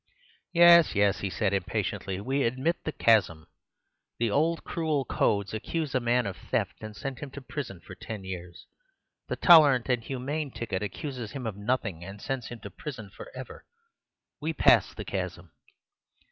[0.51, 3.45] "Yes, yes," he said impatiently, "we admit the chasm.
[4.17, 7.93] The old cruel codes accuse a man of theft and send him to prison for
[7.93, 8.65] ten years.
[9.27, 13.29] The tolerant and humane ticket accuses him of nothing and sends him to prison for
[13.35, 13.63] ever.
[14.39, 15.51] We pass the chasm."